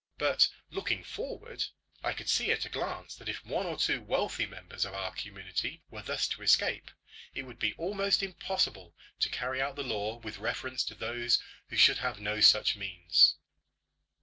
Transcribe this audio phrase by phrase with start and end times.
[0.17, 1.63] But looking forward,
[2.03, 5.13] I could see at a glance that if one or two wealthy members of our
[5.13, 6.89] community were thus to escape,
[7.35, 11.37] it would be almost impossible to carry out the law with reference to those
[11.69, 13.35] who should have no such means.